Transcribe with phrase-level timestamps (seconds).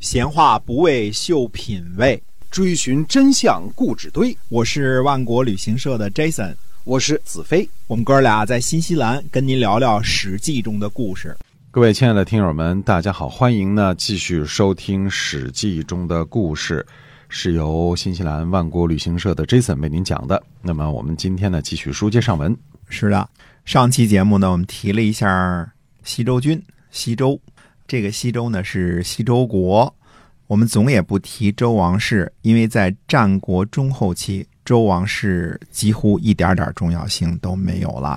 [0.00, 4.34] 闲话不为秀品味，追寻真相故纸堆。
[4.48, 7.68] 我是万国旅行社的 Jason，我是子飞。
[7.86, 11.36] 我们哥俩在新西兰跟您聊聊《史记》中的故事。
[11.70, 16.84] 各位亲爱的听友们，大家好，欢迎呢继续收听《史记》中的故事，
[17.28, 20.42] 是由新西兰万国旅行社的 Jason 为您讲的。
[20.62, 22.56] 那么我们今天呢继续书接上文。
[22.88, 23.28] 是的，
[23.66, 25.70] 上期节目呢我们提了一下
[26.04, 26.60] 西周军，
[26.90, 27.38] 西周。
[27.90, 29.92] 这个西周呢是西周国，
[30.46, 38.16] 我们总也不提周王室，因为在战国中后期，周王室几乎一点点重要性都没有了。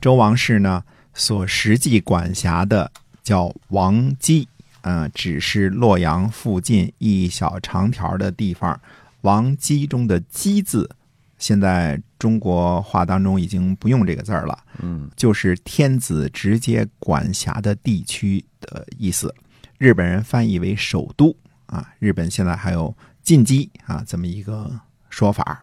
[0.00, 0.82] 周王室呢
[1.14, 2.90] 所实际管辖的
[3.22, 4.48] 叫王姬，
[4.80, 8.76] 嗯，只是洛阳附近一小长条的地方。
[9.20, 10.90] 王姬中的姬字，
[11.38, 18.44] 现在中国话当中已经不用这个字儿了，嗯，就是天子直接管辖的地区。
[18.58, 19.32] 的意思，
[19.78, 21.32] 日本人翻译为首都
[21.66, 21.92] 啊。
[22.00, 22.92] 日本现在还有
[23.22, 24.68] 进击啊这么一个
[25.08, 25.62] 说法。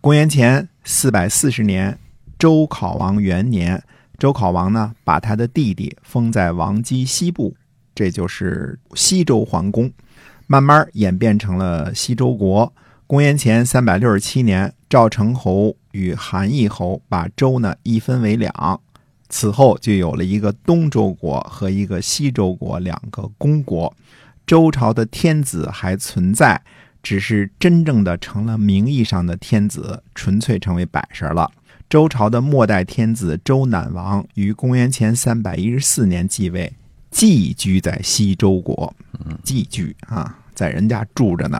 [0.00, 1.96] 公元前四百四十年，
[2.38, 3.80] 周考王元年，
[4.18, 7.54] 周考王呢把他的弟弟封在王畿西部，
[7.94, 9.92] 这就是西周皇宫，
[10.48, 12.72] 慢慢演变成了西周国。
[13.06, 18.80] 公元前三百六十七年，赵成侯与韩义侯把周呢一分为两。
[19.28, 23.94] 此后就有了一个东周国和一个西周国两个公国，
[24.46, 26.60] 周朝的天子还存在，
[27.02, 31.50] 只是真正的成了名义上的天子，纯粹成为摆设了。
[31.88, 36.70] 周朝的末代天子周赧王于公元前三百一十四年继位，
[37.10, 38.94] 寄居在西周国，
[39.42, 41.58] 寄居啊，在人家住着呢。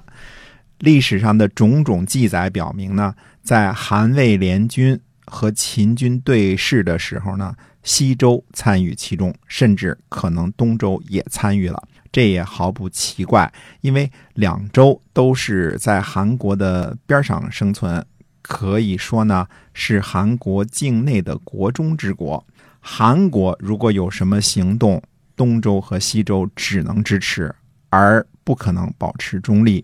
[0.82, 5.00] 历史上的种种记载表明呢，在韩魏联军。
[5.24, 11.80] 和秦军对视的时候呢，西周参与其中，甚至可能东周也参与了，
[12.10, 18.04] 这也毫不奇怪，因为两周都是在韩国的边上生存，
[18.42, 22.44] 可以说呢是韩国境内的国中之国。
[22.80, 25.00] 韩国如果有什么行动，
[25.36, 27.54] 东周和西周只能支持，
[27.88, 29.82] 而不可能保持中立。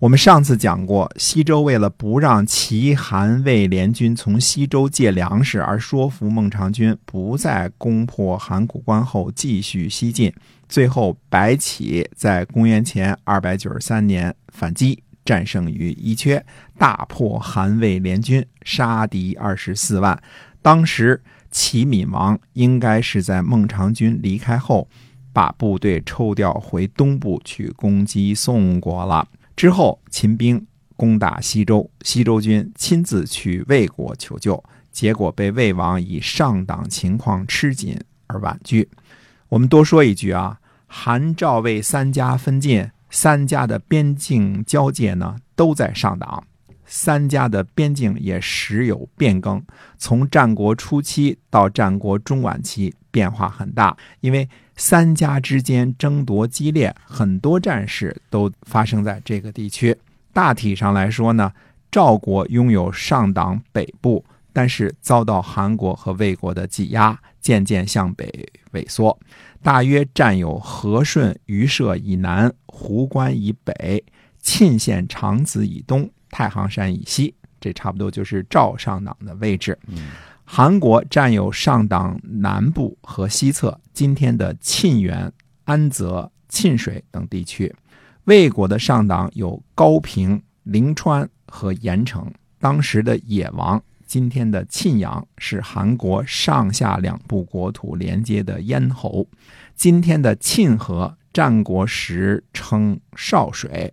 [0.00, 10.32] 我们上次讲过，西周为了不让齐、韩、魏联军从西周借粮食，而说服孟尝君不再攻破函谷关后继续西进。
[10.68, 16.40] 最后，白起在公元前二百九十三年反击，战胜于伊阙，
[16.78, 20.16] 大破韩魏联军，杀敌二十四万。
[20.62, 21.20] 当时，
[21.50, 24.88] 齐闵王应该是在孟尝君离开后，
[25.32, 29.26] 把部队抽调回东部去攻击宋国了。
[29.58, 30.64] 之后，秦兵
[30.96, 37.98] 攻打西周，西周军亲自去魏国求救，结果被魏王以上党情况吃紧
[38.28, 38.88] 而婉拒。
[39.48, 46.44] 我们多说一句啊，韩赵魏三家分晋，三家的边境交界呢都在上党，
[46.88, 49.62] 三家的边境也时有变更，
[49.96, 54.48] 从战国初期到战国中晚期变化很大，因为。
[54.80, 59.98] 三家之间争夺激烈，很多战事都发生在这个地区。
[60.32, 61.52] 大体上来说呢，
[61.90, 69.18] 赵国拥有上党北部，但是遭到韩国和魏国的挤压，渐渐向北萎缩，
[69.64, 74.04] 大约占有和顺、榆社以南、壶关以北、
[74.40, 79.78] 沁县长子以东、太行山以西，这差不多就是赵上党的位置。
[80.44, 85.30] 韩国占有上党南部和西侧，今天的沁源、
[85.64, 87.70] 安泽、沁水等地区；
[88.24, 92.32] 魏国的上党有高平、陵川和盐城。
[92.58, 99.28] 当时的野王，今天的沁阳，是韩国上下两部国土连接的咽喉。
[99.76, 103.92] 今天的沁河，战国时称少水，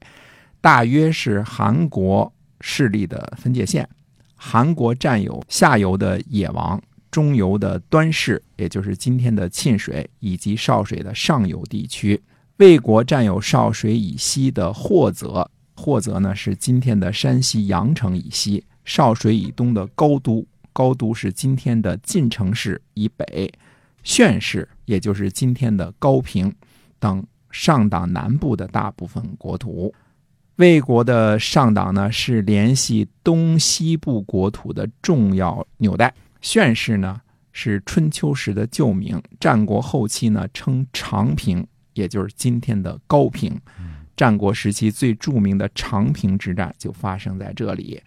[0.65, 3.87] 大约是韩国势力的分界线。
[4.35, 6.81] 韩国占有下游的野王，
[7.11, 12.19] 中游的端氏，也就是今天的沁水，以及少水的上游地区。
[12.57, 23.47] 魏国占有少水以西的霍泽，霍泽呢是今天的山西阳城以西；少水以东的高都，高都是今天的晋城市以北；
[24.03, 26.51] 宣氏，也就是今天的高平
[26.97, 29.93] 等上党南部的大部分国土。
[30.57, 36.13] 魏国的上党呢，是联系东西部国土的重要纽带。
[36.39, 37.19] 宣氏呢，
[37.51, 43.59] 是春秋时的旧名，战国后期呢称长平，也就是今天的高平。
[44.15, 48.01] 战国时期最著名的长平之战就发生在这里。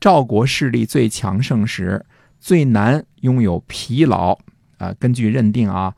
[0.00, 2.02] 赵国势力最强盛时，
[2.38, 4.38] 最难拥有疲劳。
[4.78, 5.94] 啊，根据认定啊，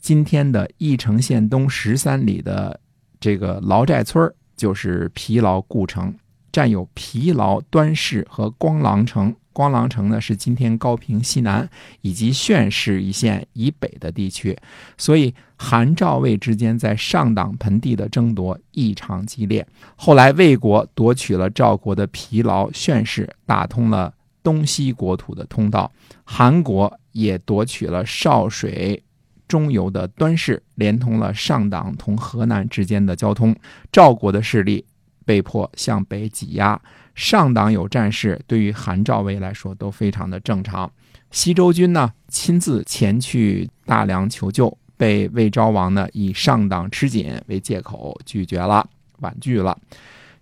[0.00, 2.80] 今天的义城县东十三里的。
[3.20, 4.28] 这个劳寨村
[4.62, 6.14] 就是疲劳故城，
[6.52, 9.34] 占有疲劳端氏和光狼城。
[9.52, 11.68] 光狼城呢是今天高平西南
[12.00, 14.56] 以及泫市一线以北的地区，
[14.96, 19.66] 所以韩赵魏之间在上党盆地的争夺异常激烈。
[19.96, 25.90] 后来魏国夺取了赵国的疲劳泫市，打通了东西国土的通道；
[26.22, 29.02] 韩国也夺取了少水。
[29.52, 33.54] 中游的端氏，连通了上党同河南之间的交通。
[33.92, 34.82] 赵国的势力
[35.26, 36.80] 被迫向北挤压，
[37.14, 40.90] 上党有战事，对于韩赵魏来说都非常的正常。
[41.30, 48.88] 西周军呢亲自前去大梁求救，被魏昭王呢以上党吃紧为借口拒绝了，
[49.20, 49.76] 婉拒了。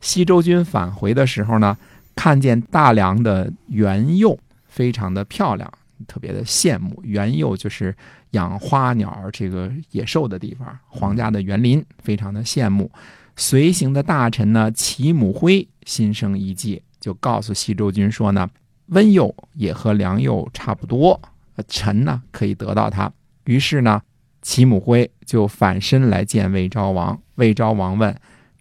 [0.00, 1.76] 西周军返回的时候呢，
[2.14, 5.68] 看见大梁的园囿非常的漂亮，
[6.06, 7.00] 特别的羡慕。
[7.02, 7.94] 园囿就是。
[8.30, 12.88] 养花鸟这个野兽的地方，皇家的园林非常的羡慕。
[13.34, 18.48] 随行的大臣呢，齐母辉心生一计，就告诉西周君说呢，
[18.86, 21.20] 温佑也和良佑差不多，
[21.66, 23.12] 臣呢可以得到他。
[23.46, 24.00] 于是呢，
[24.42, 27.20] 齐母辉就反身来见魏昭王。
[27.34, 28.14] 魏昭王问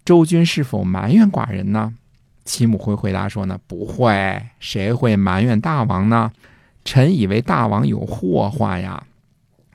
[0.04, 1.94] 周军是否埋怨寡人呢？
[2.44, 6.32] 齐母辉回答说呢，不会，谁会埋怨大王呢？
[6.90, 9.00] 臣以为大王有祸患呀。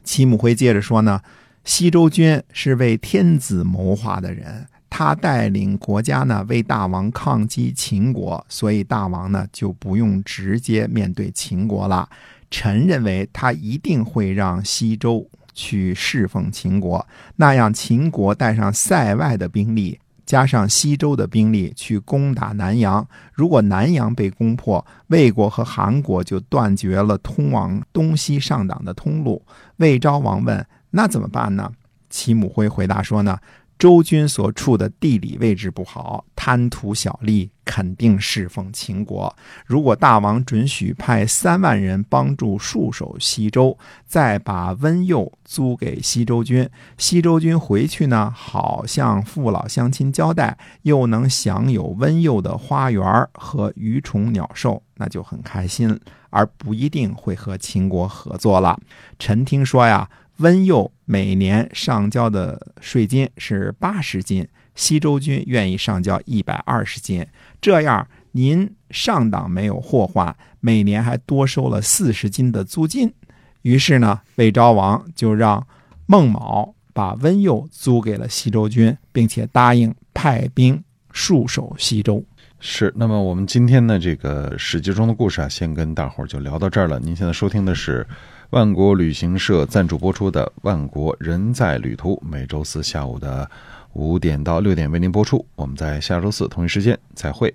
[0.03, 1.21] 齐穆辉接着说呢，
[1.63, 12.09] 西周君是为天子谋划的人，他带领国家呢为大王抗击秦国，所以大王呢就不用直接面对秦国了。
[12.51, 17.07] 臣认为他一定会让西周去侍奉秦国，
[17.37, 23.07] 那样秦国带上塞外的兵力，加上西周的兵力去攻打南阳。
[23.33, 29.41] 如果南阳被攻破，魏国和韩国就断绝了通往东西上党的通路。
[29.77, 31.71] 魏昭王问：“那怎么办呢？”
[32.09, 33.37] 齐穆辉回答说：“呢，
[33.77, 39.35] 周军所处的地理位置不好，贪图小利，肯定侍奉秦国。
[39.65, 55.99] 如果大王准许派三万人帮助戍守西周，再把温佑租给西周军，西周军回去呢，好向父老乡亲交代，又能享有温佑的花园和鱼虫鸟兽，那就很开心。”
[56.31, 58.77] 而不一定会和秦国合作了。
[59.17, 67.25] 臣听说呀，温佑每年上交的税金是八十斤，西周军愿意上交一百二十斤，
[67.61, 73.13] 这样您上党没有祸患，每年还多收了四十斤的租金。
[73.61, 75.65] 于是呢，魏昭王就让
[76.05, 80.83] 孟卯把温佑租给了西周军，并且答应派兵
[81.13, 82.23] 戍守西周。
[82.59, 86.99] 是，那么我们今天的这个《史记》中的故事啊，先跟大伙儿就聊到这儿了。
[86.99, 88.05] 您现在收听的是
[88.51, 93.49] 万国旅行社赞助播出的《万国人在旅途》，每周四下午的
[93.93, 95.43] 五点到六点为您播出。
[95.55, 97.53] 我们在下周四同一时间再会。